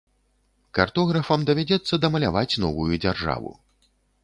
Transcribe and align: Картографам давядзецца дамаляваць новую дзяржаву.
Картографам 0.77 1.43
давядзецца 1.51 2.01
дамаляваць 2.07 2.59
новую 2.65 2.89
дзяржаву. 3.03 3.57